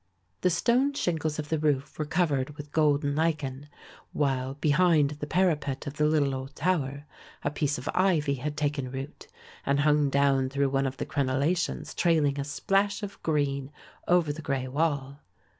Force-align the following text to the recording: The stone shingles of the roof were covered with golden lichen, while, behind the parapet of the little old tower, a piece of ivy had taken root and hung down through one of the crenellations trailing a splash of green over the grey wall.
The 0.41 0.49
stone 0.49 0.93
shingles 0.93 1.37
of 1.37 1.49
the 1.49 1.59
roof 1.59 1.99
were 1.99 2.05
covered 2.07 2.57
with 2.57 2.71
golden 2.71 3.15
lichen, 3.15 3.69
while, 4.13 4.55
behind 4.55 5.11
the 5.19 5.27
parapet 5.27 5.85
of 5.85 5.97
the 5.97 6.07
little 6.07 6.33
old 6.33 6.55
tower, 6.55 7.05
a 7.43 7.51
piece 7.51 7.77
of 7.77 7.87
ivy 7.93 8.33
had 8.33 8.57
taken 8.57 8.89
root 8.91 9.27
and 9.63 9.81
hung 9.81 10.09
down 10.09 10.49
through 10.49 10.69
one 10.69 10.87
of 10.87 10.97
the 10.97 11.05
crenellations 11.05 11.93
trailing 11.93 12.39
a 12.39 12.43
splash 12.43 13.03
of 13.03 13.21
green 13.21 13.71
over 14.07 14.33
the 14.33 14.41
grey 14.41 14.67
wall. 14.67 15.19